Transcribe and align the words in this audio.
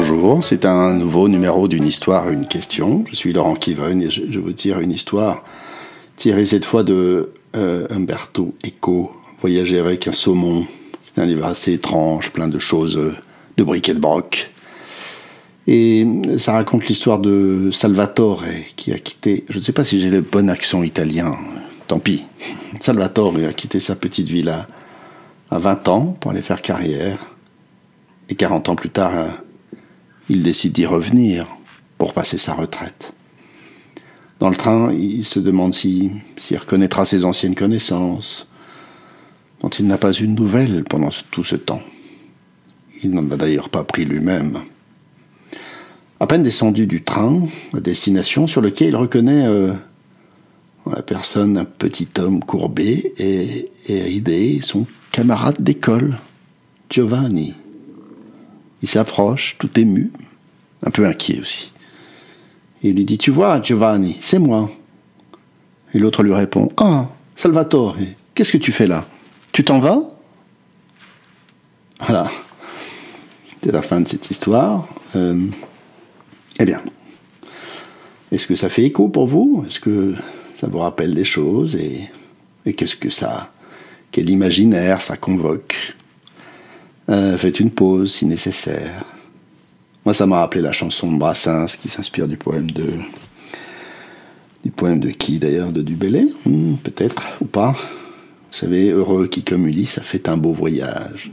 Bonjour, 0.00 0.44
c'est 0.44 0.64
un 0.64 0.94
nouveau 0.94 1.28
numéro 1.28 1.66
d'une 1.66 1.84
histoire, 1.84 2.30
une 2.30 2.46
question. 2.46 3.04
Je 3.10 3.16
suis 3.16 3.32
Laurent 3.32 3.56
Kiven 3.56 4.00
et 4.00 4.10
je, 4.10 4.22
je 4.30 4.38
vous 4.38 4.52
tire 4.52 4.78
une 4.78 4.92
histoire 4.92 5.42
tirée 6.14 6.46
cette 6.46 6.64
fois 6.64 6.84
de 6.84 7.32
euh, 7.56 7.84
Umberto 7.90 8.54
Eco, 8.64 9.10
Voyager 9.40 9.80
avec 9.80 10.06
un 10.06 10.12
saumon. 10.12 10.66
C'est 11.04 11.20
un 11.20 11.26
livre 11.26 11.44
assez 11.44 11.72
étrange, 11.72 12.30
plein 12.30 12.46
de 12.46 12.60
choses, 12.60 12.96
euh, 12.96 13.16
de 13.56 13.64
briquet 13.64 13.92
de 13.92 13.98
broc. 13.98 14.52
Et 15.66 16.06
ça 16.38 16.52
raconte 16.52 16.86
l'histoire 16.86 17.18
de 17.18 17.70
Salvatore 17.72 18.44
qui 18.76 18.92
a 18.92 18.98
quitté, 19.00 19.46
je 19.48 19.56
ne 19.56 19.62
sais 19.62 19.72
pas 19.72 19.82
si 19.82 19.98
j'ai 20.00 20.10
le 20.10 20.20
bon 20.20 20.48
accent 20.48 20.84
italien, 20.84 21.36
tant 21.88 21.98
pis. 21.98 22.24
Salvatore 22.80 23.34
a 23.48 23.52
quitté 23.52 23.80
sa 23.80 23.96
petite 23.96 24.28
villa 24.28 24.68
à 25.50 25.58
20 25.58 25.88
ans 25.88 26.16
pour 26.20 26.30
aller 26.30 26.42
faire 26.42 26.62
carrière. 26.62 27.18
Et 28.28 28.36
40 28.36 28.68
ans 28.68 28.76
plus 28.76 28.90
tard, 28.90 29.12
il 30.28 30.42
décide 30.42 30.72
d'y 30.72 30.86
revenir 30.86 31.46
pour 31.96 32.12
passer 32.12 32.38
sa 32.38 32.54
retraite. 32.54 33.12
Dans 34.40 34.50
le 34.50 34.56
train, 34.56 34.92
il 34.92 35.24
se 35.24 35.40
demande 35.40 35.74
s'il 35.74 36.20
reconnaîtra 36.58 37.04
ses 37.04 37.24
anciennes 37.24 37.56
connaissances, 37.56 38.46
dont 39.60 39.68
il 39.68 39.86
n'a 39.86 39.98
pas 39.98 40.12
eu 40.12 40.26
de 40.28 40.32
nouvelles 40.32 40.84
pendant 40.84 41.08
tout 41.30 41.42
ce 41.42 41.56
temps. 41.56 41.82
Il 43.02 43.10
n'en 43.10 43.28
a 43.30 43.36
d'ailleurs 43.36 43.68
pas 43.68 43.84
pris 43.84 44.04
lui-même. 44.04 44.58
À 46.20 46.26
peine 46.26 46.42
descendu 46.42 46.86
du 46.86 47.02
train, 47.02 47.42
à 47.74 47.80
destination, 47.80 48.46
sur 48.46 48.60
le 48.60 48.70
quai, 48.70 48.88
il 48.88 48.96
reconnaît 48.96 49.46
euh, 49.46 49.72
la 50.86 51.02
personne, 51.02 51.56
un 51.56 51.64
petit 51.64 52.08
homme 52.18 52.42
courbé 52.42 53.14
et 53.18 53.70
ridé, 53.88 54.60
son 54.62 54.86
camarade 55.10 55.56
d'école, 55.60 56.18
Giovanni. 56.90 57.54
Il 58.82 58.88
s'approche, 58.88 59.56
tout 59.58 59.70
ému, 59.78 60.12
un 60.84 60.90
peu 60.90 61.06
inquiet 61.06 61.40
aussi. 61.40 61.72
il 62.82 62.94
lui 62.94 63.04
dit 63.04 63.18
Tu 63.18 63.30
vois, 63.30 63.60
Giovanni, 63.60 64.16
c'est 64.20 64.38
moi. 64.38 64.70
Et 65.94 65.98
l'autre 65.98 66.22
lui 66.22 66.34
répond 66.34 66.70
Ah, 66.76 67.06
Salvatore, 67.34 67.96
qu'est-ce 68.34 68.52
que 68.52 68.58
tu 68.58 68.72
fais 68.72 68.86
là? 68.86 69.06
Tu 69.52 69.64
t'en 69.64 69.80
vas? 69.80 70.00
Voilà. 72.00 72.28
C'était 73.48 73.72
la 73.72 73.82
fin 73.82 74.00
de 74.00 74.08
cette 74.08 74.30
histoire. 74.30 74.86
Euh, 75.16 75.46
eh 76.60 76.64
bien, 76.64 76.80
est-ce 78.30 78.46
que 78.46 78.54
ça 78.54 78.68
fait 78.68 78.84
écho 78.84 79.08
pour 79.08 79.26
vous? 79.26 79.64
Est-ce 79.66 79.80
que 79.80 80.14
ça 80.54 80.68
vous 80.68 80.78
rappelle 80.78 81.14
des 81.14 81.24
choses? 81.24 81.74
Et, 81.74 82.08
et 82.66 82.74
qu'est-ce 82.74 82.96
que 82.96 83.10
ça. 83.10 83.52
Quel 84.12 84.30
imaginaire 84.30 85.02
ça 85.02 85.16
convoque? 85.16 85.96
Euh, 87.10 87.36
faites 87.36 87.60
une 87.60 87.70
pause 87.70 88.14
si 88.14 88.26
nécessaire. 88.26 89.04
Moi, 90.04 90.14
ça 90.14 90.26
m'a 90.26 90.40
rappelé 90.40 90.62
la 90.62 90.72
chanson 90.72 91.10
de 91.12 91.18
Brassens 91.18 91.76
qui 91.80 91.88
s'inspire 91.88 92.28
du 92.28 92.36
poème 92.36 92.70
de. 92.70 92.86
Du 94.64 94.70
poème 94.72 94.98
de 94.98 95.10
qui 95.10 95.38
d'ailleurs 95.38 95.70
De 95.70 95.82
Dubélé 95.82 96.32
hmm, 96.44 96.74
Peut-être, 96.82 97.22
ou 97.40 97.44
pas. 97.44 97.72
Vous 97.72 98.56
savez, 98.56 98.90
heureux 98.90 99.28
qui 99.28 99.42
communie, 99.42 99.86
ça 99.86 100.02
fait 100.02 100.28
un 100.28 100.36
beau 100.36 100.52
voyage. 100.52 101.30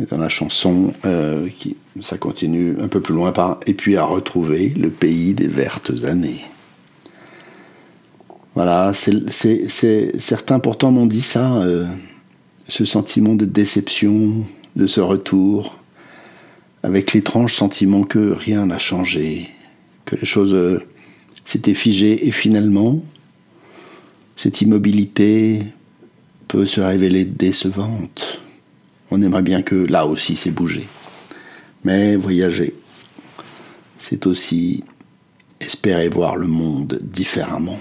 Et 0.00 0.06
dans 0.06 0.18
la 0.18 0.28
chanson, 0.28 0.92
euh, 1.04 1.48
ça 2.00 2.18
continue 2.18 2.76
un 2.80 2.88
peu 2.88 3.00
plus 3.00 3.14
loin 3.14 3.32
par 3.32 3.60
Et 3.66 3.74
puis 3.74 3.96
à 3.96 4.04
retrouver 4.04 4.70
le 4.70 4.90
pays 4.90 5.34
des 5.34 5.48
vertes 5.48 5.92
années. 6.04 6.40
Voilà, 8.54 8.92
certains 8.94 10.58
pourtant 10.58 10.90
m'ont 10.90 11.06
dit 11.06 11.20
ça, 11.20 11.58
euh, 11.58 11.86
ce 12.66 12.84
sentiment 12.84 13.34
de 13.34 13.44
déception, 13.44 14.44
de 14.78 14.86
ce 14.86 15.00
retour, 15.00 15.76
avec 16.84 17.12
l'étrange 17.12 17.52
sentiment 17.52 18.04
que 18.04 18.30
rien 18.30 18.66
n'a 18.66 18.78
changé, 18.78 19.50
que 20.04 20.14
les 20.14 20.24
choses 20.24 20.54
euh, 20.54 20.78
s'étaient 21.44 21.74
figées 21.74 22.28
et 22.28 22.30
finalement, 22.30 23.02
cette 24.36 24.60
immobilité 24.60 25.64
peut 26.46 26.64
se 26.64 26.80
révéler 26.80 27.24
décevante. 27.24 28.40
On 29.10 29.20
aimerait 29.20 29.42
bien 29.42 29.62
que 29.62 29.74
là 29.74 30.06
aussi 30.06 30.36
c'est 30.36 30.52
bougé. 30.52 30.86
Mais 31.82 32.14
voyager, 32.14 32.74
c'est 33.98 34.26
aussi 34.28 34.84
espérer 35.58 36.08
voir 36.08 36.36
le 36.36 36.46
monde 36.46 37.00
différemment, 37.02 37.80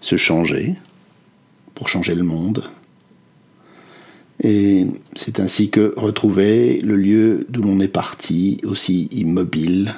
se 0.00 0.16
changer 0.16 0.74
pour 1.76 1.88
changer 1.88 2.16
le 2.16 2.24
monde 2.24 2.68
et 4.42 4.86
c'est 5.14 5.38
ainsi 5.38 5.68
que 5.68 5.92
retrouver 5.96 6.80
le 6.80 6.96
lieu 6.96 7.46
d'où 7.50 7.62
l'on 7.62 7.78
est 7.80 7.88
parti, 7.88 8.58
aussi 8.64 9.08
immobile, 9.12 9.94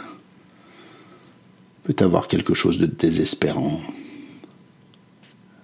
peut 1.84 1.94
avoir 2.00 2.26
quelque 2.26 2.54
chose 2.54 2.78
de 2.78 2.86
désespérant. 2.86 3.80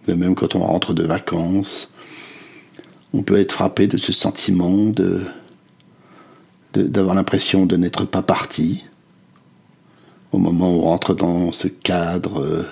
De 0.06 0.14
même 0.14 0.34
quand 0.36 0.54
on 0.54 0.60
rentre 0.60 0.94
de 0.94 1.02
vacances, 1.02 1.92
on 3.12 3.22
peut 3.22 3.38
être 3.38 3.52
frappé 3.52 3.88
de 3.88 3.96
ce 3.96 4.12
sentiment 4.12 4.92
d'avoir 6.74 7.14
l'impression 7.14 7.66
de 7.66 7.76
n'être 7.76 8.04
pas 8.04 8.22
parti 8.22 8.86
au 10.30 10.38
moment 10.38 10.70
où 10.72 10.78
on 10.80 10.82
rentre 10.82 11.14
dans 11.14 11.52
ce 11.52 11.68
cadre, 11.68 12.64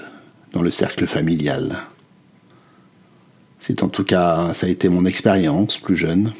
dans 0.53 0.63
le 0.63 0.71
cercle 0.71 1.07
familial. 1.07 1.77
C'est 3.61 3.83
en 3.83 3.89
tout 3.89 4.05
cas, 4.05 4.53
ça 4.55 4.67
a 4.67 4.71
été 4.71 4.89
mon 4.89 5.05
expérience 5.07 5.79
plus 5.79 5.97
jeune. 5.97 6.33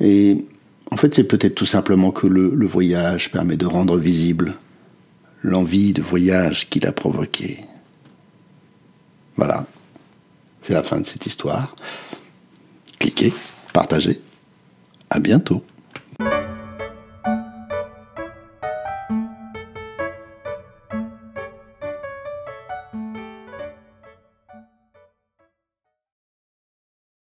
Et 0.00 0.44
en 0.90 0.96
fait, 0.96 1.14
c'est 1.14 1.24
peut-être 1.24 1.54
tout 1.54 1.66
simplement 1.66 2.10
que 2.10 2.26
le, 2.26 2.66
voyage 2.66 3.30
permet 3.30 3.56
de 3.56 3.66
rendre 3.66 3.98
visible 3.98 4.54
l'envie 5.42 5.92
de 5.92 6.02
voyage 6.02 6.68
qu'il 6.68 6.86
a 6.86 6.92
provoqué. 6.92 7.64
Voilà, 9.36 9.66
c'est 10.62 10.74
la 10.74 10.82
fin 10.82 10.98
de 11.00 11.06
cette 11.06 11.26
histoire. 11.26 11.76
Cliquez, 12.98 13.32
partagez. 13.72 14.20
À 15.10 15.20
bientôt. 15.20 15.62